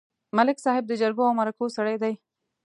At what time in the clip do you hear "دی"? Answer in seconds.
2.03-2.13